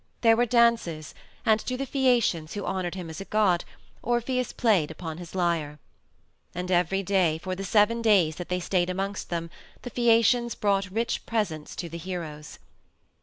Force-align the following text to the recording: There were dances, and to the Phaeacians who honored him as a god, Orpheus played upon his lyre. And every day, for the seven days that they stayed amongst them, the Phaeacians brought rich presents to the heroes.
There 0.21 0.35
were 0.35 0.47
dances, 0.47 1.13
and 1.45 1.59
to 1.59 1.77
the 1.77 1.85
Phaeacians 1.85 2.55
who 2.55 2.65
honored 2.65 2.95
him 2.95 3.07
as 3.07 3.21
a 3.21 3.25
god, 3.25 3.65
Orpheus 4.01 4.51
played 4.51 4.89
upon 4.89 5.19
his 5.19 5.35
lyre. 5.35 5.77
And 6.55 6.71
every 6.71 7.03
day, 7.03 7.37
for 7.37 7.53
the 7.53 7.63
seven 7.63 8.01
days 8.01 8.37
that 8.37 8.49
they 8.49 8.59
stayed 8.61 8.89
amongst 8.89 9.29
them, 9.29 9.51
the 9.83 9.91
Phaeacians 9.91 10.55
brought 10.55 10.89
rich 10.89 11.27
presents 11.27 11.75
to 11.75 11.87
the 11.87 11.99
heroes. 11.99 12.57